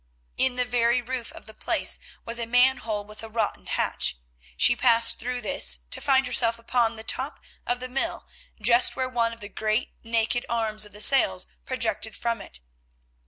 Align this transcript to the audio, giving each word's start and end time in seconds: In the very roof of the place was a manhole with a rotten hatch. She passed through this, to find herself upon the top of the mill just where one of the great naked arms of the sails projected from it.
In 0.35 0.55
the 0.55 0.65
very 0.65 0.99
roof 0.99 1.31
of 1.31 1.45
the 1.45 1.53
place 1.53 1.99
was 2.25 2.39
a 2.39 2.47
manhole 2.47 3.05
with 3.05 3.21
a 3.21 3.29
rotten 3.29 3.67
hatch. 3.67 4.17
She 4.57 4.75
passed 4.75 5.19
through 5.19 5.41
this, 5.41 5.81
to 5.91 6.01
find 6.01 6.25
herself 6.25 6.57
upon 6.57 6.95
the 6.95 7.03
top 7.03 7.39
of 7.67 7.79
the 7.79 7.87
mill 7.87 8.25
just 8.59 8.95
where 8.95 9.07
one 9.07 9.31
of 9.31 9.41
the 9.41 9.47
great 9.47 9.91
naked 10.03 10.43
arms 10.49 10.85
of 10.85 10.91
the 10.91 11.01
sails 11.01 11.45
projected 11.65 12.15
from 12.15 12.41
it. 12.41 12.61